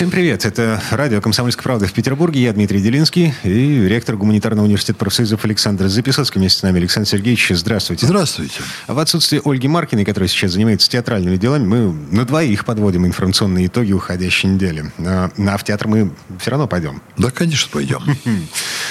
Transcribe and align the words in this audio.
Всем 0.00 0.10
привет. 0.10 0.46
Это 0.46 0.82
радио 0.92 1.20
«Комсомольская 1.20 1.62
правда» 1.62 1.86
в 1.86 1.92
Петербурге. 1.92 2.40
Я 2.40 2.54
Дмитрий 2.54 2.80
Делинский 2.80 3.34
и 3.42 3.86
ректор 3.86 4.16
Гуманитарного 4.16 4.64
университета 4.64 4.98
профсоюзов 4.98 5.44
Александр 5.44 5.88
Записоцкий. 5.88 6.40
Вместе 6.40 6.60
с 6.60 6.62
нами 6.62 6.78
Александр 6.78 7.06
Сергеевич. 7.06 7.50
Здравствуйте. 7.50 8.06
Здравствуйте. 8.06 8.62
В 8.86 8.98
отсутствие 8.98 9.42
Ольги 9.44 9.68
Маркиной, 9.68 10.06
которая 10.06 10.26
сейчас 10.26 10.52
занимается 10.52 10.88
театральными 10.88 11.36
делами, 11.36 11.66
мы 11.66 11.92
на 12.16 12.24
двоих 12.24 12.64
подводим 12.64 13.04
информационные 13.04 13.66
итоги 13.66 13.92
уходящей 13.92 14.48
недели. 14.48 14.90
А, 15.00 15.30
а 15.36 15.56
в 15.58 15.64
театр 15.64 15.86
мы 15.86 16.10
все 16.38 16.50
равно 16.50 16.66
пойдем. 16.66 17.02
Да, 17.18 17.30
конечно, 17.30 17.68
пойдем. 17.70 18.02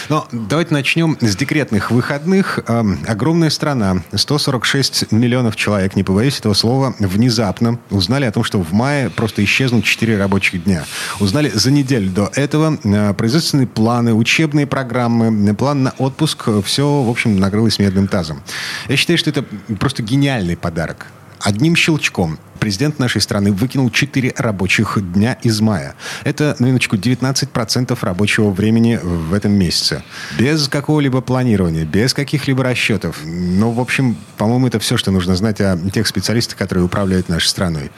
Но 0.10 0.28
давайте 0.32 0.76
начнем 0.76 1.18
с 1.22 1.36
декретных 1.36 1.90
выходных. 1.90 2.60
А, 2.68 2.86
огромная 3.08 3.50
страна, 3.50 4.04
146 4.14 5.12
миллионов 5.12 5.56
человек, 5.56 5.96
не 5.96 6.04
побоюсь 6.04 6.38
этого 6.38 6.54
слова, 6.54 6.94
внезапно 7.00 7.80
узнали 7.90 8.26
о 8.26 8.32
том, 8.32 8.44
что 8.44 8.62
в 8.62 8.74
мае 8.74 9.10
просто 9.10 9.44
исчезнут 9.44 9.86
4 9.86 10.16
рабочих 10.16 10.64
дня. 10.66 10.86
Узнали 11.20 11.50
за 11.54 11.72
неделю 11.72 12.10
до 12.10 12.32
этого 12.36 12.78
э, 12.84 13.14
производственные 13.14 13.68
планы, 13.68 14.14
учебные 14.14 14.68
программы, 14.68 15.56
план 15.56 15.84
на 15.84 15.94
отпуск. 15.98 16.48
Все, 16.64 17.04
в 17.04 17.10
общем, 17.10 17.38
накрылось 17.38 17.80
медным 17.80 18.08
тазом. 18.08 18.42
Я 18.88 18.96
считаю, 18.98 19.18
что 19.18 19.30
это 19.30 19.44
просто 19.80 20.04
гениальный 20.04 20.58
подарок. 20.58 21.08
Одним 21.40 21.76
щелчком 21.76 22.38
президент 22.60 23.00
нашей 23.00 23.22
страны 23.22 23.52
выкинул 23.52 23.90
4 23.90 24.34
рабочих 24.38 24.98
дня 25.14 25.38
из 25.42 25.62
мая. 25.62 25.96
Это, 26.24 26.56
на 26.60 26.66
минуточку, 26.66 26.96
19% 26.98 27.98
рабочего 28.02 28.50
времени 28.52 29.00
в 29.02 29.34
этом 29.34 29.54
месяце. 29.54 30.04
Без 30.38 30.68
какого-либо 30.68 31.22
планирования, 31.22 31.86
без 31.86 32.14
каких-либо 32.14 32.64
расчетов. 32.64 33.20
Ну, 33.26 33.72
в 33.72 33.80
общем, 33.80 34.18
по-моему, 34.38 34.68
это 34.68 34.80
все, 34.80 34.98
что 34.98 35.12
нужно 35.12 35.36
знать 35.36 35.62
о 35.62 35.78
тех 35.94 36.08
специалистах, 36.08 36.58
которые 36.58 36.86
управляют 36.86 37.30
нашей 37.30 37.48
страной. 37.48 37.92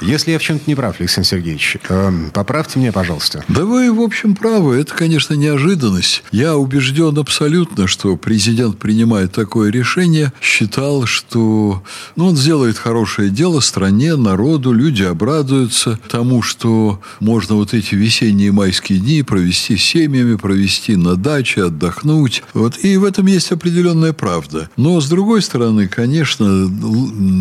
Если 0.00 0.32
я 0.32 0.38
в 0.38 0.42
чем-то 0.42 0.64
не 0.66 0.74
прав, 0.74 1.00
Александр 1.00 1.28
Сергеевич, 1.28 1.76
э, 1.88 2.12
поправьте 2.32 2.78
меня, 2.78 2.92
пожалуйста. 2.92 3.44
Да 3.48 3.64
вы, 3.64 3.92
в 3.92 4.00
общем, 4.00 4.34
правы. 4.34 4.80
Это, 4.80 4.94
конечно, 4.94 5.34
неожиданность. 5.34 6.24
Я 6.32 6.56
убежден 6.56 7.18
абсолютно, 7.18 7.86
что 7.86 8.16
президент, 8.16 8.78
принимая 8.78 9.28
такое 9.28 9.70
решение, 9.70 10.32
считал, 10.40 11.06
что 11.06 11.82
ну, 12.16 12.26
он 12.26 12.36
сделает 12.36 12.78
хорошее 12.78 13.30
дело 13.30 13.60
стране 13.60 13.97
стране, 13.98 14.16
народу, 14.16 14.72
люди 14.72 15.02
обрадуются 15.02 15.98
тому, 16.08 16.40
что 16.40 17.00
можно 17.18 17.56
вот 17.56 17.74
эти 17.74 17.96
весенние 17.96 18.52
майские 18.52 19.00
дни 19.00 19.22
провести 19.24 19.76
с 19.76 19.82
семьями, 19.82 20.36
провести 20.36 20.94
на 20.94 21.16
даче, 21.16 21.64
отдохнуть. 21.64 22.44
Вот. 22.54 22.78
И 22.84 22.96
в 22.96 23.04
этом 23.04 23.26
есть 23.26 23.50
определенная 23.50 24.12
правда. 24.12 24.70
Но, 24.76 25.00
с 25.00 25.08
другой 25.08 25.42
стороны, 25.42 25.88
конечно, 25.88 26.70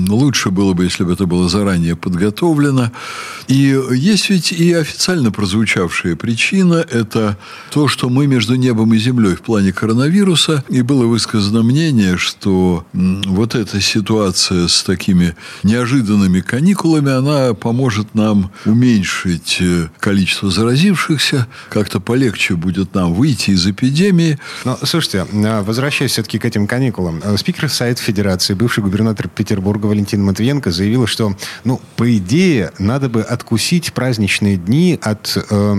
лучше 0.09 0.49
было 0.49 0.73
бы, 0.73 0.85
если 0.85 1.03
бы 1.03 1.13
это 1.13 1.27
было 1.27 1.47
заранее 1.47 1.95
подготовлено. 1.95 2.91
И 3.47 3.79
есть 3.91 4.29
ведь 4.29 4.51
и 4.51 4.73
официально 4.73 5.31
прозвучавшая 5.31 6.15
причина– 6.15 6.83
это 6.91 7.37
то, 7.71 7.87
что 7.87 8.09
мы 8.09 8.25
между 8.25 8.55
небом 8.55 8.93
и 8.93 8.97
землей 8.97 9.35
в 9.35 9.41
плане 9.41 9.71
коронавируса. 9.71 10.63
И 10.69 10.81
было 10.81 11.05
высказано 11.05 11.61
мнение, 11.61 12.17
что 12.17 12.85
вот 12.93 13.53
эта 13.53 13.79
ситуация 13.79 14.67
с 14.67 14.83
такими 14.83 15.35
неожиданными 15.63 16.41
каникулами 16.47 17.11
она 17.11 17.53
поможет 17.53 18.15
нам 18.15 18.51
уменьшить 18.65 19.57
э, 19.59 19.89
количество 19.99 20.49
заразившихся, 20.49 21.47
как-то 21.69 21.99
полегче 21.99 22.55
будет 22.55 22.95
нам 22.95 23.13
выйти 23.13 23.51
из 23.51 23.67
эпидемии. 23.67 24.39
Но, 24.63 24.79
слушайте, 24.81 25.27
а, 25.31 25.61
возвращаясь 25.61 26.11
все-таки 26.11 26.39
к 26.39 26.45
этим 26.45 26.65
каникулам, 26.65 27.21
э, 27.23 27.37
спикер 27.37 27.69
Сайт 27.69 27.99
Федерации, 27.99 28.53
бывший 28.53 28.83
губернатор 28.83 29.27
Петербурга 29.27 29.87
Валентин 29.87 30.23
Матвиенко 30.23 30.71
заявила, 30.71 31.05
что, 31.05 31.35
ну, 31.65 31.81
по 31.97 32.17
идее, 32.17 32.71
надо 32.79 33.09
бы 33.09 33.21
откусить 33.21 33.93
праздничные 33.93 34.55
дни 34.55 34.97
от 35.01 35.37
э, 35.37 35.73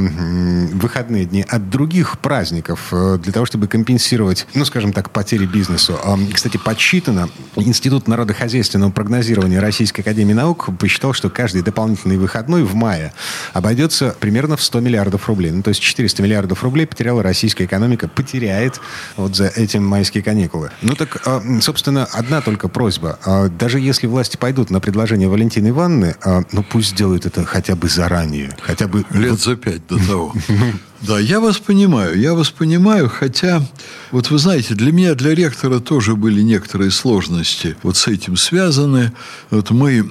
выходные 0.74 1.24
дни 1.24 1.44
от 1.48 1.70
других 1.70 2.18
праздников 2.18 2.88
э, 2.92 3.18
для 3.22 3.32
того, 3.32 3.46
чтобы 3.46 3.68
компенсировать, 3.68 4.46
ну, 4.54 4.64
скажем 4.66 4.92
так, 4.92 5.10
потери 5.10 5.46
бизнесу. 5.46 5.98
Э, 6.04 6.16
кстати, 6.32 6.58
подсчитано 6.58 7.30
Институт 7.56 8.06
народохозяйственного 8.06 8.90
прогнозирования 8.90 9.60
Российской 9.60 10.02
Академии 10.02 10.34
Наук 10.34 10.57
Федорук 10.58 10.78
посчитал, 10.78 11.12
что 11.12 11.30
каждый 11.30 11.62
дополнительный 11.62 12.16
выходной 12.16 12.62
в 12.62 12.74
мае 12.74 13.12
обойдется 13.52 14.14
примерно 14.18 14.56
в 14.56 14.62
100 14.62 14.80
миллиардов 14.80 15.28
рублей. 15.28 15.50
Ну, 15.50 15.62
то 15.62 15.68
есть 15.68 15.80
400 15.80 16.22
миллиардов 16.22 16.62
рублей 16.62 16.86
потеряла 16.86 17.22
российская 17.22 17.64
экономика, 17.64 18.08
потеряет 18.08 18.80
вот 19.16 19.36
за 19.36 19.46
эти 19.46 19.76
майские 19.78 20.22
каникулы. 20.22 20.70
Ну, 20.82 20.94
так, 20.94 21.22
а, 21.26 21.42
собственно, 21.60 22.04
одна 22.12 22.40
только 22.40 22.68
просьба. 22.68 23.18
А, 23.24 23.48
даже 23.48 23.80
если 23.80 24.06
власти 24.06 24.36
пойдут 24.36 24.70
на 24.70 24.80
предложение 24.80 25.28
Валентины 25.28 25.68
Ивановны, 25.68 26.16
а, 26.22 26.42
ну, 26.52 26.62
пусть 26.62 26.90
сделают 26.90 27.26
это 27.26 27.44
хотя 27.44 27.74
бы 27.74 27.88
заранее. 27.88 28.56
Хотя 28.60 28.88
бы... 28.88 29.04
Лет 29.10 29.40
за 29.40 29.56
пять 29.56 29.86
до 29.86 29.98
того. 29.98 30.32
Да, 31.00 31.20
я 31.20 31.38
вас 31.38 31.58
понимаю, 31.58 32.18
я 32.18 32.34
вас 32.34 32.50
понимаю, 32.50 33.08
хотя, 33.08 33.62
вот 34.10 34.30
вы 34.30 34.38
знаете, 34.38 34.74
для 34.74 34.90
меня, 34.90 35.14
для 35.14 35.32
ректора 35.32 35.78
тоже 35.78 36.16
были 36.16 36.42
некоторые 36.42 36.90
сложности 36.90 37.76
вот 37.84 37.96
с 37.96 38.08
этим 38.08 38.36
связаны. 38.36 39.12
Вот 39.50 39.70
мы 39.70 40.04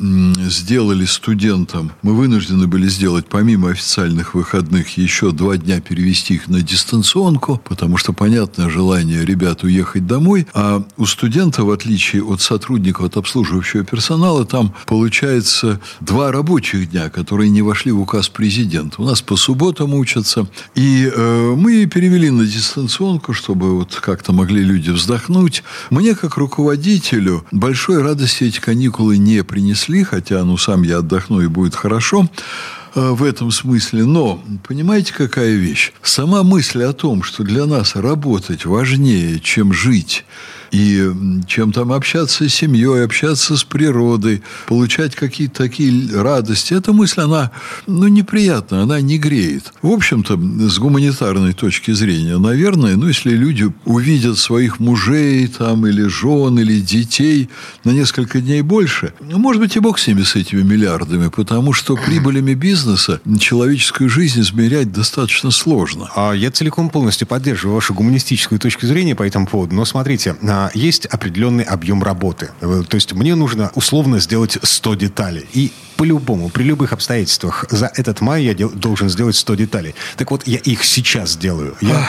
сделали 0.49 1.03
студентам, 1.03 1.91
мы 2.03 2.15
вынуждены 2.15 2.67
были 2.67 2.87
сделать 2.87 3.27
помимо 3.27 3.71
официальных 3.71 4.33
выходных 4.33 4.97
еще 4.97 5.31
два 5.31 5.57
дня 5.57 5.81
перевести 5.81 6.35
их 6.35 6.47
на 6.47 6.61
дистанционку, 6.61 7.61
потому 7.65 7.97
что, 7.97 8.13
понятное 8.13 8.69
желание 8.69 9.25
ребят 9.25 9.63
уехать 9.63 10.07
домой, 10.07 10.47
а 10.53 10.81
у 10.95 11.05
студента, 11.05 11.65
в 11.65 11.71
отличие 11.71 12.23
от 12.23 12.41
сотрудников, 12.41 13.05
от 13.07 13.17
обслуживающего 13.17 13.83
персонала, 13.83 14.45
там 14.45 14.73
получается 14.85 15.81
два 15.99 16.31
рабочих 16.31 16.91
дня, 16.91 17.09
которые 17.09 17.49
не 17.49 17.61
вошли 17.61 17.91
в 17.91 17.99
указ 17.99 18.29
президента. 18.29 19.01
У 19.01 19.05
нас 19.05 19.21
по 19.21 19.35
субботам 19.35 19.93
учатся, 19.93 20.47
и 20.77 21.11
э, 21.11 21.55
мы 21.57 21.87
перевели 21.87 22.29
на 22.29 22.45
дистанционку, 22.45 23.33
чтобы 23.33 23.79
вот 23.79 23.95
как-то 23.95 24.31
могли 24.31 24.61
люди 24.61 24.91
вздохнуть. 24.91 25.63
Мне, 25.89 26.13
как 26.13 26.37
руководителю, 26.37 27.43
большой 27.51 28.03
радости 28.03 28.43
эти 28.43 28.59
каникулы 28.59 29.17
не 29.17 29.43
принесли, 29.43 30.03
хотя, 30.03 30.43
ну, 30.45 30.55
сам 30.55 30.83
я 30.83 30.99
отдохну 30.99 31.41
и 31.41 31.47
будет 31.47 31.73
хорошо 31.73 32.29
э, 32.93 33.09
в 33.09 33.23
этом 33.23 33.49
смысле. 33.49 34.05
Но, 34.05 34.39
понимаете, 34.67 35.15
какая 35.15 35.55
вещь? 35.55 35.93
Сама 36.03 36.43
мысль 36.43 36.83
о 36.83 36.93
том, 36.93 37.23
что 37.23 37.43
для 37.43 37.65
нас 37.65 37.95
работать 37.95 38.65
важнее, 38.65 39.39
чем 39.39 39.73
жить, 39.73 40.25
и 40.71 41.11
чем 41.47 41.71
там 41.71 41.91
общаться 41.91 42.47
с 42.47 42.53
семьей, 42.53 43.03
общаться 43.03 43.57
с 43.57 43.63
природой, 43.63 44.41
получать 44.67 45.15
какие-то 45.15 45.63
такие 45.63 46.09
радости. 46.13 46.73
Эта 46.73 46.93
мысль, 46.93 47.21
она, 47.21 47.51
ну, 47.85 48.07
неприятна, 48.07 48.83
она 48.83 49.01
не 49.01 49.17
греет. 49.17 49.73
В 49.81 49.89
общем-то, 49.89 50.37
с 50.69 50.79
гуманитарной 50.79 51.53
точки 51.53 51.91
зрения, 51.91 52.37
наверное, 52.37 52.95
ну, 52.95 53.07
если 53.07 53.31
люди 53.31 53.71
увидят 53.85 54.37
своих 54.37 54.79
мужей 54.79 55.47
там, 55.47 55.87
или 55.87 56.03
жен, 56.03 56.59
или 56.59 56.79
детей 56.79 57.49
на 57.83 57.91
несколько 57.91 58.41
дней 58.41 58.61
больше, 58.61 59.13
ну, 59.19 59.37
может 59.37 59.61
быть, 59.61 59.75
и 59.75 59.79
бог 59.79 59.99
с 59.99 60.07
ними, 60.07 60.23
с 60.23 60.35
этими 60.35 60.61
миллиардами, 60.61 61.29
потому 61.29 61.73
что 61.73 61.95
прибылями 61.95 62.53
бизнеса 62.53 63.21
человеческую 63.39 64.09
жизнь 64.09 64.41
измерять 64.41 64.91
достаточно 64.91 65.51
сложно. 65.51 66.09
А 66.15 66.33
я 66.33 66.51
целиком 66.51 66.89
полностью 66.89 67.27
поддерживаю 67.27 67.75
вашу 67.75 67.93
гуманистическую 67.93 68.59
точку 68.59 68.87
зрения 68.87 69.15
по 69.15 69.23
этому 69.23 69.47
поводу. 69.47 69.75
Но 69.75 69.85
смотрите, 69.85 70.35
а, 70.41 70.56
есть 70.73 71.05
определенный 71.05 71.63
объем 71.63 72.03
работы. 72.03 72.49
Э, 72.61 72.83
то 72.87 72.95
есть 72.95 73.13
мне 73.13 73.35
нужно 73.35 73.71
условно 73.75 74.19
сделать 74.19 74.57
100 74.61 74.95
деталей. 74.95 75.45
И 75.53 75.71
по-любому, 75.97 76.49
при 76.49 76.63
любых 76.63 76.93
обстоятельствах, 76.93 77.65
за 77.69 77.91
этот 77.95 78.21
май 78.21 78.43
я 78.43 78.53
дел, 78.53 78.69
должен 78.69 79.09
сделать 79.09 79.35
100 79.35 79.55
деталей. 79.55 79.95
Так 80.15 80.31
вот, 80.31 80.47
я 80.47 80.59
их 80.59 80.83
сейчас 80.83 81.35
делаю. 81.35 81.75
Я, 81.81 82.07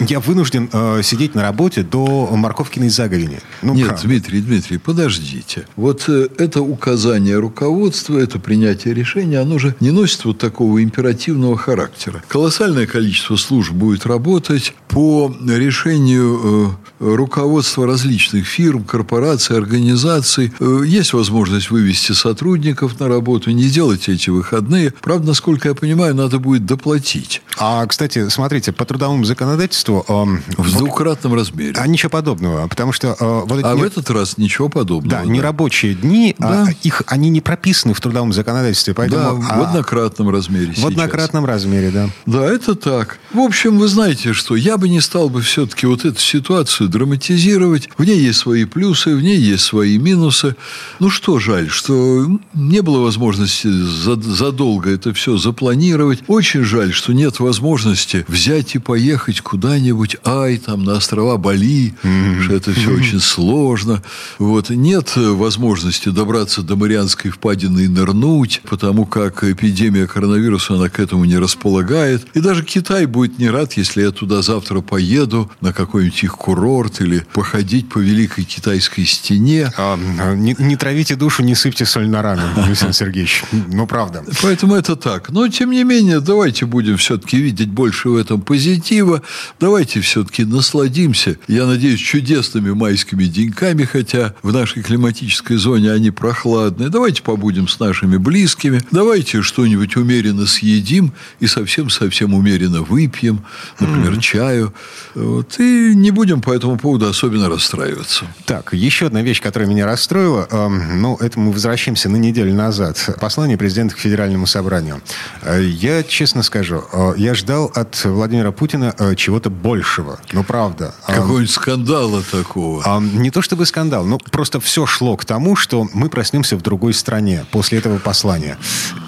я 0.00 0.20
вынужден 0.20 0.68
э, 0.72 1.00
сидеть 1.02 1.34
на 1.34 1.42
работе 1.42 1.82
до 1.82 2.28
морковкиной 2.36 2.90
заговени. 2.90 3.40
Ну, 3.62 3.74
Нет, 3.74 3.88
правда. 3.88 4.06
Дмитрий, 4.06 4.40
Дмитрий, 4.40 4.78
подождите. 4.78 5.66
Вот 5.76 6.08
э, 6.08 6.28
это 6.38 6.60
указание 6.60 7.38
руководства, 7.38 8.18
это 8.18 8.38
принятие 8.38 8.94
решения, 8.94 9.40
оно 9.40 9.58
же 9.58 9.74
не 9.80 9.90
носит 9.90 10.24
вот 10.24 10.38
такого 10.38 10.82
императивного 10.82 11.56
характера. 11.56 12.22
Колоссальное 12.28 12.86
количество 12.86 13.36
служб 13.36 13.72
будет 13.72 14.06
работать 14.06 14.74
по 14.88 15.34
решению 15.46 16.76
э, 17.00 17.14
руководства 17.14 17.81
множество 17.82 17.86
различных 17.86 18.46
фирм, 18.46 18.84
корпораций, 18.84 19.56
организаций. 19.56 20.52
Э, 20.60 20.82
есть 20.84 21.12
возможность 21.12 21.70
вывести 21.70 22.12
сотрудников 22.12 22.98
на 23.00 23.08
работу, 23.08 23.50
не 23.50 23.68
делать 23.68 24.08
эти 24.08 24.30
выходные. 24.30 24.92
Правда, 25.02 25.28
насколько 25.28 25.68
я 25.68 25.74
понимаю, 25.74 26.14
надо 26.14 26.38
будет 26.38 26.66
доплатить. 26.66 27.42
А, 27.58 27.86
кстати, 27.86 28.28
смотрите, 28.28 28.72
по 28.72 28.84
трудовому 28.84 29.24
законодательству... 29.24 30.04
Э, 30.08 30.62
в 30.62 30.76
двукратном 30.76 31.34
размере. 31.34 31.74
А 31.76 31.86
ничего 31.86 32.10
подобного, 32.10 32.66
потому 32.68 32.92
что... 32.92 33.16
Э, 33.18 33.42
вот 33.46 33.64
а 33.64 33.74
не... 33.74 33.80
в 33.80 33.84
этот 33.84 34.10
раз 34.10 34.38
ничего 34.38 34.68
подобного. 34.68 35.22
Да, 35.22 35.26
да. 35.26 35.30
нерабочие 35.30 35.94
дни, 35.94 36.34
а 36.38 36.42
да. 36.42 36.66
а 36.68 36.72
их, 36.82 37.02
они 37.06 37.30
не 37.30 37.40
прописаны 37.40 37.94
в 37.94 38.00
трудовом 38.00 38.32
законодательстве, 38.32 38.94
поэтому... 38.94 39.22
Да, 39.22 39.32
в 39.32 39.50
а, 39.50 39.68
однократном 39.68 40.30
размере 40.30 40.72
В 40.76 40.86
однократном 40.86 41.44
размере, 41.44 41.90
да. 41.90 42.08
Да, 42.26 42.44
это 42.44 42.74
так. 42.74 43.18
В 43.32 43.40
общем, 43.40 43.78
вы 43.78 43.88
знаете, 43.88 44.32
что 44.32 44.56
я 44.56 44.76
бы 44.76 44.88
не 44.88 45.00
стал 45.00 45.28
бы 45.28 45.40
все-таки 45.40 45.86
вот 45.86 46.04
эту 46.04 46.18
ситуацию 46.18 46.88
драматизировать. 46.88 47.71
В 47.98 48.04
ней 48.04 48.20
есть 48.20 48.38
свои 48.38 48.64
плюсы, 48.64 49.14
в 49.14 49.22
ней 49.22 49.38
есть 49.38 49.64
свои 49.64 49.98
минусы. 49.98 50.56
Ну 50.98 51.10
что 51.10 51.38
жаль, 51.38 51.68
что 51.68 52.26
не 52.54 52.82
было 52.82 52.98
возможности 53.00 53.68
задолго 53.68 54.90
это 54.90 55.12
все 55.12 55.36
запланировать. 55.36 56.20
Очень 56.26 56.62
жаль, 56.62 56.92
что 56.92 57.12
нет 57.12 57.40
возможности 57.40 58.24
взять 58.28 58.74
и 58.74 58.78
поехать 58.78 59.40
куда-нибудь, 59.40 60.16
ай, 60.24 60.58
там, 60.58 60.84
на 60.84 60.96
острова 60.96 61.36
Бали, 61.36 61.94
mm-hmm. 62.02 62.42
что 62.42 62.54
это 62.54 62.72
все 62.72 62.90
очень 62.90 63.20
сложно. 63.20 64.02
Вот. 64.38 64.70
Нет 64.70 65.12
возможности 65.16 66.08
добраться 66.08 66.62
до 66.62 66.76
Марианской 66.76 67.30
впадины 67.30 67.80
и 67.80 67.88
нырнуть, 67.88 68.60
потому 68.68 69.06
как 69.06 69.44
эпидемия 69.44 70.06
коронавируса, 70.06 70.74
она 70.74 70.88
к 70.88 71.00
этому 71.00 71.24
не 71.24 71.38
располагает. 71.38 72.26
И 72.34 72.40
даже 72.40 72.64
Китай 72.64 73.06
будет 73.06 73.38
не 73.38 73.48
рад, 73.48 73.74
если 73.74 74.02
я 74.02 74.10
туда 74.10 74.42
завтра 74.42 74.80
поеду 74.80 75.50
на 75.60 75.72
какой-нибудь 75.72 76.22
их 76.24 76.36
курорт 76.36 77.00
или 77.00 77.26
походить 77.32 77.61
по 77.88 77.98
Великой 77.98 78.44
Китайской 78.44 79.04
стене. 79.04 79.72
А, 79.76 79.96
не, 80.34 80.54
не 80.58 80.76
травите 80.76 81.16
душу, 81.16 81.42
не 81.42 81.54
сыпьте 81.54 81.84
соль 81.84 82.08
на 82.08 82.22
рану, 82.22 82.42
Александр 82.56 82.94
Сергеевич. 82.94 83.44
Ну, 83.52 83.86
правда. 83.86 84.24
Поэтому 84.42 84.74
это 84.74 84.96
так. 84.96 85.30
Но, 85.30 85.48
тем 85.48 85.70
не 85.70 85.84
менее, 85.84 86.20
давайте 86.20 86.66
будем 86.66 86.96
все-таки 86.96 87.38
видеть 87.38 87.68
больше 87.68 88.08
в 88.08 88.16
этом 88.16 88.40
позитива. 88.40 89.22
Давайте 89.60 90.00
все-таки 90.00 90.44
насладимся, 90.44 91.38
я 91.48 91.66
надеюсь, 91.66 92.00
чудесными 92.00 92.72
майскими 92.72 93.24
деньками, 93.24 93.84
хотя 93.84 94.34
в 94.42 94.52
нашей 94.52 94.82
климатической 94.82 95.56
зоне 95.56 95.92
они 95.92 96.10
прохладные. 96.10 96.88
Давайте 96.88 97.22
побудем 97.22 97.68
с 97.68 97.78
нашими 97.80 98.16
близкими. 98.16 98.82
Давайте 98.90 99.42
что-нибудь 99.42 99.96
умеренно 99.96 100.46
съедим 100.46 101.12
и 101.40 101.46
совсем-совсем 101.46 102.34
умеренно 102.34 102.82
выпьем. 102.82 103.44
Например, 103.80 104.12
mm-hmm. 104.12 104.20
чаю. 104.20 104.74
Вот. 105.14 105.58
И 105.58 105.94
не 105.94 106.10
будем 106.10 106.40
по 106.40 106.52
этому 106.52 106.78
поводу 106.78 107.06
особенно 107.06 107.48
расстраиваться. 107.52 108.26
Так, 108.46 108.72
еще 108.72 109.06
одна 109.06 109.22
вещь, 109.22 109.40
которая 109.40 109.68
меня 109.68 109.86
расстроила. 109.86 110.46
Эм, 110.50 111.00
ну, 111.00 111.16
это 111.16 111.38
мы 111.38 111.52
возвращаемся 111.52 112.08
на 112.08 112.16
неделю 112.16 112.54
назад. 112.54 113.16
Послание 113.20 113.56
президента 113.56 113.94
к 113.94 113.98
Федеральному 113.98 114.46
собранию. 114.46 115.00
Э, 115.42 115.62
я 115.62 116.02
честно 116.02 116.42
скажу, 116.42 116.84
э, 116.92 117.12
я 117.16 117.34
ждал 117.34 117.70
от 117.74 118.04
Владимира 118.04 118.52
Путина 118.52 118.94
э, 118.98 119.14
чего-то 119.14 119.50
большего. 119.50 120.20
Ну, 120.32 120.44
правда. 120.44 120.94
Какого-нибудь 121.06 121.50
скандала 121.50 122.22
такого. 122.22 123.00
Не 123.00 123.30
то 123.30 123.42
чтобы 123.42 123.66
скандал, 123.66 124.04
но 124.04 124.18
просто 124.18 124.60
все 124.60 124.86
шло 124.86 125.16
к 125.16 125.24
тому, 125.24 125.56
что 125.56 125.86
мы 125.92 126.08
проснемся 126.08 126.56
в 126.56 126.62
другой 126.62 126.94
стране 126.94 127.44
после 127.50 127.78
этого 127.78 127.98
послания. 127.98 128.58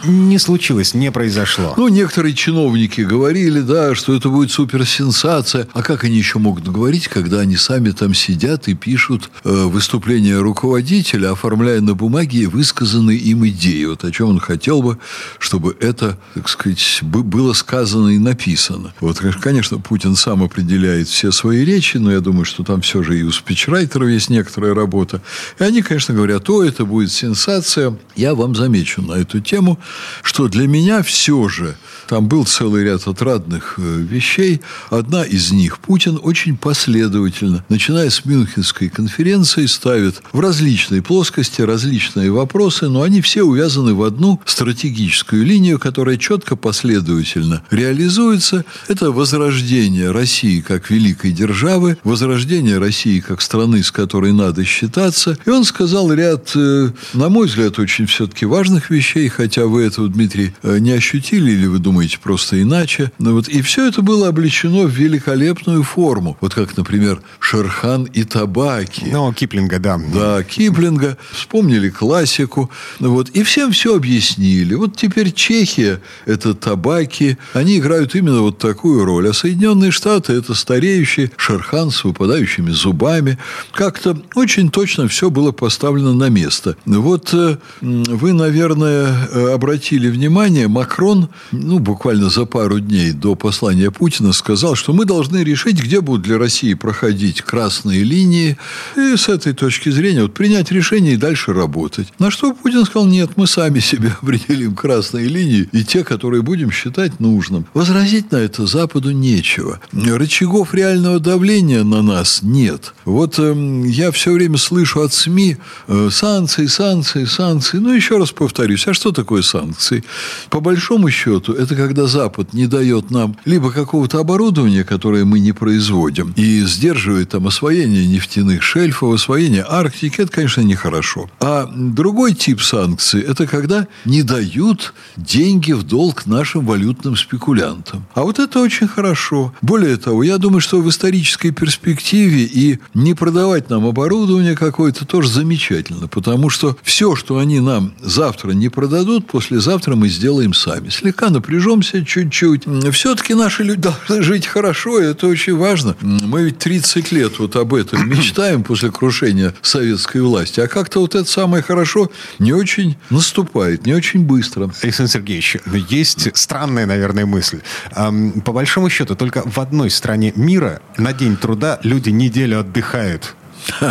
Не 0.04 0.38
случилось, 0.38 0.94
не 0.94 1.10
произошло. 1.10 1.74
Ну, 1.76 1.88
некоторые 1.88 2.34
чиновники 2.34 3.00
говорили, 3.00 3.60
да, 3.60 3.94
что 3.94 4.14
это 4.14 4.28
будет 4.28 4.50
суперсенсация. 4.50 5.66
А 5.72 5.82
как 5.82 6.04
они 6.04 6.16
еще 6.16 6.38
могут 6.38 6.68
говорить, 6.68 7.08
когда 7.08 7.40
они 7.40 7.56
сами 7.56 7.90
там 7.90 8.14
сидят 8.14 8.33
и 8.68 8.74
пишут 8.74 9.30
э, 9.44 9.64
выступление 9.64 10.40
руководителя, 10.40 11.32
оформляя 11.32 11.80
на 11.80 11.94
бумаге 11.94 12.46
высказанные 12.48 13.18
им 13.18 13.46
идеи, 13.46 13.84
вот 13.84 14.04
о 14.04 14.10
чем 14.10 14.30
он 14.30 14.40
хотел 14.40 14.82
бы, 14.82 14.98
чтобы 15.38 15.76
это, 15.80 16.18
так 16.34 16.48
сказать, 16.48 17.00
было 17.02 17.52
сказано 17.52 18.08
и 18.10 18.18
написано. 18.18 18.92
Вот, 19.00 19.18
конечно, 19.40 19.78
Путин 19.78 20.16
сам 20.16 20.42
определяет 20.42 21.08
все 21.08 21.32
свои 21.32 21.64
речи, 21.64 21.96
но 21.96 22.12
я 22.12 22.20
думаю, 22.20 22.44
что 22.44 22.64
там 22.64 22.80
все 22.80 23.02
же 23.02 23.18
и 23.18 23.22
у 23.22 23.32
спичрайтеров 23.32 24.08
есть 24.08 24.30
некоторая 24.30 24.74
работа. 24.74 25.22
И 25.58 25.64
они, 25.64 25.82
конечно, 25.82 26.14
говорят, 26.14 26.48
о, 26.50 26.62
это 26.62 26.84
будет 26.84 27.12
сенсация. 27.12 27.96
Я 28.16 28.34
вам 28.34 28.54
замечу 28.54 29.02
на 29.02 29.14
эту 29.14 29.40
тему, 29.40 29.78
что 30.22 30.48
для 30.48 30.66
меня 30.66 31.02
все 31.02 31.48
же 31.48 31.76
там 32.08 32.28
был 32.28 32.44
целый 32.44 32.84
ряд 32.84 33.06
отрадных 33.06 33.74
э, 33.78 33.82
вещей. 33.82 34.60
Одна 34.90 35.24
из 35.24 35.52
них 35.52 35.78
Путин 35.78 36.18
очень 36.22 36.56
последовательно, 36.56 37.64
начиная 37.68 38.10
с 38.10 38.23
Мюнхенской 38.24 38.88
конференции, 38.88 39.66
ставит 39.66 40.22
в 40.32 40.40
различные 40.40 41.02
плоскости 41.02 41.62
различные 41.62 42.30
вопросы, 42.30 42.88
но 42.88 43.02
они 43.02 43.20
все 43.20 43.42
увязаны 43.42 43.94
в 43.94 44.02
одну 44.02 44.40
стратегическую 44.44 45.44
линию, 45.44 45.78
которая 45.78 46.16
четко 46.16 46.56
последовательно 46.56 47.62
реализуется. 47.70 48.64
Это 48.88 49.10
возрождение 49.10 50.10
России 50.10 50.60
как 50.60 50.90
великой 50.90 51.32
державы, 51.32 51.98
возрождение 52.04 52.78
России 52.78 53.20
как 53.20 53.40
страны, 53.40 53.82
с 53.82 53.90
которой 53.90 54.32
надо 54.32 54.64
считаться. 54.64 55.38
И 55.44 55.50
он 55.50 55.64
сказал 55.64 56.12
ряд, 56.12 56.52
э, 56.54 56.90
на 57.12 57.28
мой 57.28 57.46
взгляд, 57.46 57.78
очень 57.78 58.06
все-таки 58.06 58.46
важных 58.46 58.90
вещей, 58.90 59.28
хотя 59.28 59.66
вы 59.66 59.82
этого, 59.82 60.08
Дмитрий, 60.08 60.54
э, 60.62 60.78
не 60.78 60.92
ощутили 60.92 61.52
или 61.52 61.66
вы 61.66 61.78
думаете 61.78 62.18
просто 62.22 62.60
иначе. 62.60 63.12
Но 63.18 63.32
вот, 63.32 63.48
и 63.48 63.62
все 63.62 63.88
это 63.88 64.02
было 64.02 64.28
облечено 64.28 64.84
в 64.84 64.90
великолепную 64.90 65.82
форму. 65.82 66.36
Вот 66.40 66.54
как, 66.54 66.76
например, 66.76 67.20
Шерхан 67.38 68.04
и 68.14 68.22
Табаки. 68.22 69.06
Ну, 69.10 69.32
Киплинга, 69.32 69.78
да. 69.78 70.00
Да, 70.12 70.42
Киплинга. 70.44 71.18
Вспомнили 71.32 71.90
классику. 71.90 72.70
Вот, 73.00 73.28
и 73.30 73.42
всем 73.42 73.72
все 73.72 73.96
объяснили. 73.96 74.74
Вот 74.74 74.96
теперь 74.96 75.32
Чехия– 75.32 76.00
это 76.26 76.54
Табаки. 76.54 77.36
Они 77.52 77.78
играют 77.78 78.14
именно 78.14 78.40
вот 78.40 78.58
такую 78.58 79.04
роль. 79.04 79.28
А 79.28 79.32
Соединенные 79.32 79.90
Штаты– 79.90 80.32
это 80.34 80.54
стареющий 80.54 81.32
Шерхан 81.36 81.90
с 81.90 82.04
выпадающими 82.04 82.70
зубами. 82.70 83.36
Как-то 83.72 84.16
очень 84.36 84.70
точно 84.70 85.08
все 85.08 85.28
было 85.28 85.50
поставлено 85.50 86.14
на 86.14 86.28
место. 86.28 86.76
Вот 86.86 87.34
э, 87.34 87.56
вы, 87.80 88.32
наверное, 88.32 89.52
обратили 89.54 90.08
внимание, 90.08 90.68
Макрон, 90.68 91.30
ну, 91.50 91.80
буквально 91.80 92.30
за 92.30 92.44
пару 92.44 92.78
дней 92.78 93.10
до 93.10 93.34
послания 93.34 93.90
Путина 93.90 94.32
сказал, 94.32 94.76
что 94.76 94.92
мы 94.92 95.04
должны 95.04 95.38
решить, 95.38 95.82
где 95.82 96.00
будут 96.00 96.22
для 96.22 96.38
России 96.38 96.74
проходить 96.74 97.42
красные 97.42 97.93
линии, 98.02 98.56
и 98.96 99.16
с 99.16 99.28
этой 99.28 99.52
точки 99.52 99.90
зрения 99.90 100.22
вот, 100.22 100.34
принять 100.34 100.70
решение 100.72 101.14
и 101.14 101.16
дальше 101.16 101.52
работать. 101.52 102.08
На 102.18 102.30
что 102.30 102.52
Путин 102.52 102.84
сказал, 102.84 103.06
нет, 103.06 103.30
мы 103.36 103.46
сами 103.46 103.78
себе 103.78 104.14
определим 104.22 104.74
красные 104.74 105.28
линии 105.28 105.68
и 105.72 105.84
те, 105.84 106.04
которые 106.04 106.42
будем 106.42 106.70
считать 106.70 107.20
нужным. 107.20 107.66
Возразить 107.74 108.32
на 108.32 108.36
это 108.36 108.66
Западу 108.66 109.10
нечего. 109.10 109.80
Рычагов 109.92 110.74
реального 110.74 111.20
давления 111.20 111.84
на 111.84 112.02
нас 112.02 112.40
нет. 112.42 112.94
Вот 113.04 113.38
э, 113.38 113.82
я 113.86 114.10
все 114.10 114.32
время 114.32 114.58
слышу 114.58 115.00
от 115.00 115.12
СМИ 115.12 115.56
э, 115.88 116.08
санкции, 116.10 116.66
санкции, 116.66 117.24
санкции. 117.24 117.78
Ну, 117.78 117.92
еще 117.92 118.18
раз 118.18 118.32
повторюсь, 118.32 118.86
а 118.86 118.94
что 118.94 119.12
такое 119.12 119.42
санкции? 119.42 120.04
По 120.50 120.60
большому 120.60 121.10
счету, 121.10 121.52
это 121.52 121.76
когда 121.76 122.06
Запад 122.06 122.52
не 122.52 122.66
дает 122.66 123.10
нам 123.10 123.36
либо 123.44 123.70
какого-то 123.70 124.18
оборудования, 124.18 124.84
которое 124.84 125.24
мы 125.24 125.40
не 125.40 125.52
производим, 125.52 126.32
и 126.36 126.60
сдерживает 126.64 127.30
там 127.30 127.46
освоение 127.46 127.83
нефтяных 127.86 128.62
шельфов, 128.62 129.14
освоение 129.14 129.64
Арктики, 129.68 130.20
это, 130.20 130.30
конечно, 130.30 130.60
нехорошо. 130.60 131.30
А 131.40 131.70
другой 131.74 132.34
тип 132.34 132.62
санкций– 132.62 133.20
это 133.22 133.46
когда 133.46 133.86
не 134.04 134.22
дают 134.22 134.94
деньги 135.16 135.72
в 135.72 135.82
долг 135.82 136.26
нашим 136.26 136.66
валютным 136.66 137.16
спекулянтам. 137.16 138.06
А 138.14 138.22
вот 138.22 138.38
это 138.38 138.60
очень 138.60 138.88
хорошо. 138.88 139.54
Более 139.62 139.96
того, 139.96 140.22
я 140.22 140.38
думаю, 140.38 140.60
что 140.60 140.80
в 140.80 140.88
исторической 140.88 141.50
перспективе 141.50 142.44
и 142.44 142.78
не 142.94 143.14
продавать 143.14 143.70
нам 143.70 143.86
оборудование 143.86 144.56
какое-то 144.56 145.04
тоже 145.04 145.28
замечательно, 145.28 146.08
потому 146.08 146.50
что 146.50 146.76
все, 146.82 147.16
что 147.16 147.38
они 147.38 147.60
нам 147.60 147.94
завтра 148.00 148.52
не 148.52 148.68
продадут, 148.68 149.26
послезавтра 149.26 149.94
мы 149.94 150.08
сделаем 150.08 150.54
сами. 150.54 150.88
Слегка 150.88 151.30
напряжемся 151.30 152.04
чуть-чуть. 152.04 152.62
Все-таки 152.92 153.34
наши 153.34 153.62
люди 153.62 153.82
должны 153.82 154.22
жить 154.22 154.46
хорошо, 154.46 155.00
и 155.00 155.04
это 155.04 155.26
очень 155.26 155.56
важно. 155.56 155.96
Мы 156.00 156.44
ведь 156.44 156.58
30 156.58 157.12
лет 157.12 157.38
вот 157.38 157.56
об 157.56 157.73
этом 157.74 158.08
мечтаем 158.08 158.62
после 158.62 158.90
крушения 158.90 159.54
советской 159.62 160.22
власти, 160.22 160.60
а 160.60 160.68
как-то 160.68 161.00
вот 161.00 161.14
это 161.14 161.28
самое 161.28 161.62
хорошо 161.62 162.10
не 162.38 162.52
очень 162.52 162.96
наступает, 163.10 163.86
не 163.86 163.94
очень 163.94 164.24
быстро. 164.24 164.70
Александр 164.82 165.12
Сергеевич, 165.12 165.58
есть 165.88 166.36
странная, 166.36 166.86
наверное, 166.86 167.26
мысль. 167.26 167.60
По 167.92 168.52
большому 168.52 168.90
счету, 168.90 169.14
только 169.16 169.42
в 169.44 169.58
одной 169.58 169.90
стране 169.90 170.32
мира 170.36 170.80
на 170.96 171.12
День 171.12 171.36
труда 171.36 171.78
люди 171.82 172.10
неделю 172.10 172.60
отдыхают. 172.60 173.34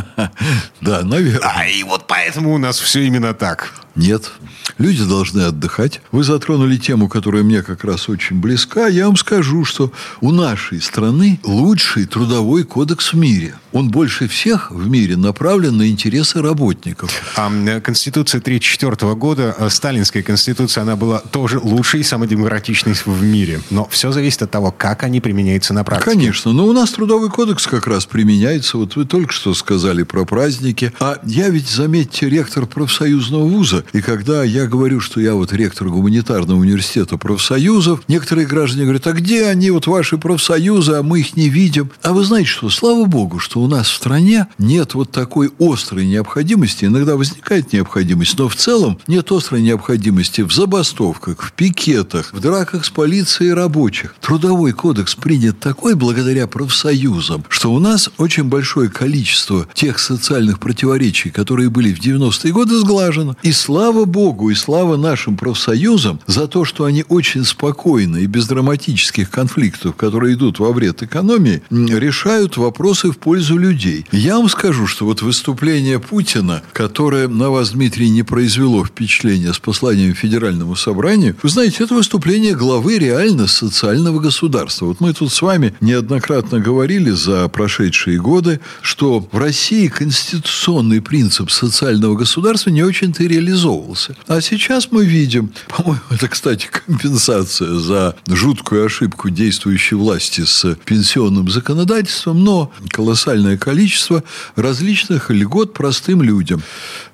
Да, 0.81 1.01
наверное. 1.01 1.39
А 1.55 1.67
и 1.67 1.83
вот 1.83 2.05
поэтому 2.07 2.53
у 2.53 2.57
нас 2.57 2.79
все 2.79 3.01
именно 3.03 3.33
так. 3.33 3.73
Нет. 3.95 4.31
Люди 4.77 5.03
должны 5.05 5.41
отдыхать. 5.41 6.01
Вы 6.11 6.23
затронули 6.23 6.77
тему, 6.77 7.07
которая 7.07 7.43
мне 7.43 7.61
как 7.61 7.83
раз 7.83 8.09
очень 8.09 8.39
близка. 8.39 8.87
Я 8.87 9.07
вам 9.07 9.15
скажу, 9.15 9.65
что 9.65 9.91
у 10.21 10.31
нашей 10.31 10.81
страны 10.81 11.39
лучший 11.43 12.05
трудовой 12.05 12.63
кодекс 12.63 13.13
в 13.13 13.17
мире. 13.17 13.55
Он 13.71 13.89
больше 13.89 14.27
всех 14.27 14.71
в 14.71 14.87
мире 14.89 15.17
направлен 15.17 15.77
на 15.77 15.89
интересы 15.89 16.41
работников. 16.41 17.11
А 17.35 17.49
Конституция 17.79 18.39
1934 18.39 19.15
года, 19.15 19.55
э, 19.57 19.69
сталинская 19.69 20.23
конституция, 20.23 20.83
она 20.83 20.95
была 20.95 21.19
тоже 21.19 21.59
лучшей 21.59 22.01
и 22.01 22.03
самой 22.03 22.27
демократичной 22.27 22.93
в 22.93 23.23
мире. 23.23 23.61
Но 23.69 23.87
все 23.89 24.11
зависит 24.11 24.43
от 24.43 24.51
того, 24.51 24.71
как 24.71 25.03
они 25.03 25.21
применяются 25.21 25.73
на 25.73 25.83
практике. 25.83 26.11
Конечно. 26.11 26.51
Но 26.53 26.67
у 26.67 26.73
нас 26.73 26.91
трудовой 26.91 27.29
кодекс 27.29 27.67
как 27.67 27.87
раз 27.87 28.05
применяется. 28.05 28.77
Вот 28.77 28.95
вы 28.95 29.05
только 29.05 29.33
что 29.33 29.53
сказали 29.53 30.03
про 30.03 30.25
праздники. 30.25 30.93
А 30.99 31.19
я 31.23 31.49
ведь, 31.49 31.69
заметьте, 31.69 32.29
ректор 32.29 32.65
профсоюзного 32.65 33.45
вуза. 33.45 33.83
И 33.93 34.01
когда 34.01 34.43
я 34.43 34.62
говорю, 34.67 34.99
что 34.99 35.19
я 35.19 35.33
вот 35.33 35.53
ректор 35.53 35.89
гуманитарного 35.89 36.59
университета 36.59 37.17
профсоюзов, 37.17 38.01
некоторые 38.07 38.47
граждане 38.47 38.83
говорят, 38.83 39.07
а 39.07 39.13
где 39.13 39.45
они, 39.45 39.71
вот 39.71 39.87
ваши 39.87 40.17
профсоюзы, 40.17 40.93
а 40.93 41.03
мы 41.03 41.19
их 41.21 41.35
не 41.35 41.49
видим. 41.49 41.91
А 42.01 42.13
вы 42.13 42.23
знаете 42.23 42.49
что, 42.49 42.69
слава 42.69 43.05
богу, 43.05 43.39
что 43.39 43.61
у 43.61 43.67
нас 43.67 43.87
в 43.87 43.95
стране 43.95 44.47
нет 44.57 44.93
вот 44.93 45.11
такой 45.11 45.51
острой 45.59 46.05
необходимости. 46.05 46.85
Иногда 46.85 47.15
возникает 47.15 47.73
необходимость, 47.73 48.37
но 48.37 48.47
в 48.47 48.55
целом 48.55 48.99
нет 49.07 49.31
острой 49.31 49.61
необходимости 49.61 50.41
в 50.41 50.51
забастовках, 50.51 51.41
в 51.41 51.53
пикетах, 51.53 52.33
в 52.33 52.39
драках 52.39 52.85
с 52.85 52.89
полицией 52.89 53.53
рабочих. 53.53 54.15
Трудовой 54.21 54.71
кодекс 54.73 55.15
принят 55.15 55.59
такой 55.59 55.95
благодаря 55.95 56.47
профсоюзам, 56.47 57.45
что 57.49 57.73
у 57.73 57.79
нас 57.79 58.09
очень 58.17 58.45
большое 58.45 58.89
количество 58.89 59.67
тех 59.73 59.99
социальных 59.99 60.59
противоречий, 60.59 61.29
которые 61.29 61.69
были 61.69 61.93
в 61.93 61.99
90-е 61.99 62.53
годы, 62.53 62.77
сглажено. 62.77 63.35
И 63.43 63.51
слава 63.51 64.05
богу, 64.05 64.51
и 64.53 64.55
слава 64.55 64.97
нашим 64.97 65.35
профсоюзам 65.35 66.19
за 66.27 66.47
то, 66.47 66.63
что 66.63 66.85
они 66.85 67.03
очень 67.09 67.43
спокойно 67.43 68.17
и 68.17 68.27
без 68.27 68.47
драматических 68.47 69.31
конфликтов, 69.31 69.95
которые 69.95 70.35
идут 70.35 70.59
во 70.59 70.71
вред 70.71 71.01
экономии, 71.01 71.63
решают 71.71 72.55
вопросы 72.57 73.11
в 73.11 73.17
пользу 73.17 73.57
людей. 73.57 74.05
Я 74.11 74.37
вам 74.37 74.49
скажу, 74.49 74.85
что 74.85 75.05
вот 75.05 75.23
выступление 75.23 75.99
Путина, 75.99 76.61
которое 76.71 77.27
на 77.27 77.49
вас, 77.49 77.71
Дмитрий, 77.71 78.09
не 78.11 78.21
произвело 78.21 78.85
впечатления 78.85 79.53
с 79.53 79.59
посланием 79.59 80.13
Федеральному 80.13 80.75
собранию, 80.75 81.35
вы 81.41 81.49
знаете, 81.49 81.83
это 81.83 81.95
выступление 81.95 82.53
главы 82.53 82.99
реально 82.99 83.47
социального 83.47 84.19
государства. 84.19 84.85
Вот 84.85 84.99
мы 84.99 85.13
тут 85.13 85.33
с 85.33 85.41
вами 85.41 85.73
неоднократно 85.81 86.59
говорили 86.59 87.09
за 87.09 87.47
прошедшие 87.47 88.19
годы, 88.19 88.59
что 88.83 89.27
в 89.31 89.35
России 89.35 89.87
конституционный 89.87 91.01
принцип 91.01 91.49
социального 91.49 92.15
государства 92.15 92.69
не 92.69 92.83
очень-то 92.83 93.23
и 93.23 93.27
реализовывался. 93.27 94.15
А 94.27 94.42
сейчас 94.43 94.91
мы 94.91 95.05
видим, 95.05 95.51
по-моему, 95.67 96.01
это, 96.09 96.27
кстати, 96.27 96.67
компенсация 96.71 97.73
за 97.75 98.15
жуткую 98.27 98.85
ошибку 98.85 99.29
действующей 99.29 99.97
власти 99.97 100.41
с 100.41 100.75
пенсионным 100.85 101.49
законодательством, 101.49 102.43
но 102.43 102.71
колоссальное 102.89 103.57
количество 103.57 104.23
различных 104.55 105.29
льгот 105.29 105.73
простым 105.73 106.21
людям. 106.21 106.61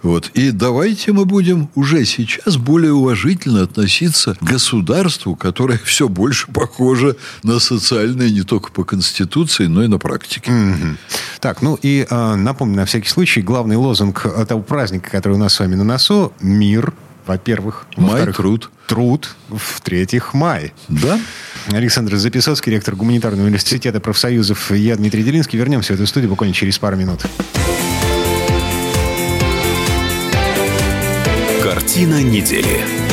Вот. 0.01 0.29
И 0.33 0.51
давайте 0.51 1.11
мы 1.11 1.25
будем 1.25 1.69
уже 1.75 2.05
сейчас 2.05 2.57
более 2.57 2.93
уважительно 2.93 3.63
относиться 3.63 4.35
к 4.35 4.43
государству, 4.43 5.35
которое 5.35 5.79
все 5.83 6.07
больше 6.07 6.47
похоже 6.51 7.15
на 7.43 7.59
социальное 7.59 8.29
не 8.29 8.43
только 8.43 8.71
по 8.71 8.83
Конституции, 8.83 9.67
но 9.67 9.83
и 9.83 9.87
на 9.87 9.99
практике. 9.99 10.51
Мгм. 10.51 10.97
Так, 11.39 11.61
ну 11.61 11.77
и 11.81 12.05
э, 12.09 12.35
напомню 12.35 12.75
на 12.77 12.85
всякий 12.85 13.09
случай, 13.09 13.41
главный 13.41 13.75
лозунг 13.75 14.25
этого 14.25 14.61
праздника, 14.61 15.09
который 15.11 15.33
у 15.33 15.37
нас 15.37 15.53
с 15.53 15.59
вами 15.59 15.75
на 15.75 15.83
носу, 15.83 16.33
мир, 16.41 16.93
во-первых. 17.29 17.85
Май, 17.95 18.25
труд. 18.33 18.71
Труд. 18.87 19.35
В-третьих, 19.49 20.33
май. 20.33 20.73
Да? 20.87 21.19
Александр 21.71 22.15
Записоцкий, 22.15 22.71
ректор 22.71 22.95
гуманитарного 22.95 23.45
университета 23.45 23.99
профсоюзов. 23.99 24.71
Я 24.71 24.95
Дмитрий 24.95 25.21
Делинский. 25.21 25.59
Вернемся 25.59 25.93
в 25.93 25.95
эту 25.95 26.07
студию 26.07 26.31
буквально 26.31 26.55
через 26.55 26.79
пару 26.79 26.97
минут. 26.97 27.21
Картина 31.61 32.23
недели. 32.23 33.08